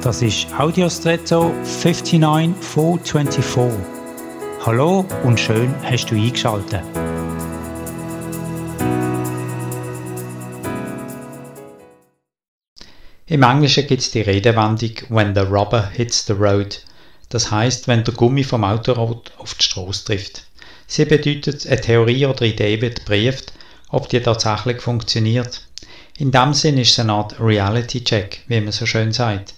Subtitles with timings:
[0.00, 3.80] Das ist Audiostretto 59424.
[4.64, 6.84] Hallo und schön hast du eingeschaltet.
[13.26, 16.80] Im Englischen gibt es die Redewendung When the rubber hits the road.
[17.30, 20.44] Das heißt, wenn der Gummi vom Autorad auf die Straße trifft.
[20.86, 23.52] Sie bedeutet, eine Theorie oder Idee wird geprüft,
[23.88, 25.66] ob die tatsächlich funktioniert.
[26.18, 29.57] In dem Sinn ist es eine Art Reality-Check, wie man so schön sagt.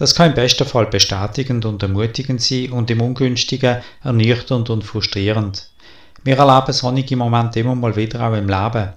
[0.00, 5.68] Das kann im besten Fall bestätigend und ermutigend sein und im ungünstigen ernüchternd und frustrierend.
[6.24, 8.94] Wir erleben solche Momente immer mal wieder auch im Leben.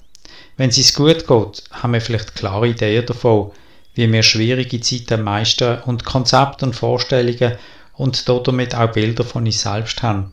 [0.55, 3.52] Wenn es gut geht, haben wir vielleicht klare Ideen davon,
[3.95, 7.57] wie wir schwierige Zeiten meistern und Konzepte und Vorstellungen
[7.95, 10.31] und damit auch Bilder von uns selbst haben.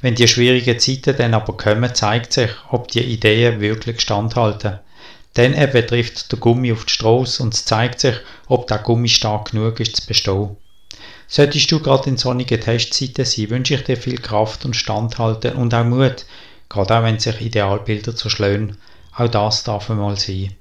[0.00, 4.78] Wenn die schwierigen Zeiten dann aber kommen, zeigt sich, ob die Ideen wirklich standhalten.
[5.34, 8.16] Dann eben trifft der Gummi auf die Straße und es zeigt sich,
[8.48, 10.56] ob der Gummi stark genug ist zu bestehen.
[11.28, 15.72] Solltest du gerade in sonnigen Testzeiten sein, wünsche ich dir viel Kraft und Standhalten und
[15.72, 16.26] auch Mut,
[16.68, 18.76] gerade auch wenn sich Idealbilder zerschlagen.
[19.16, 20.56] Auch das darf einmal sein.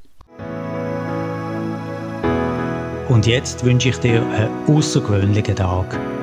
[3.09, 6.18] Und jetzt wünsche ich dir einen außergewöhnlichen Tag.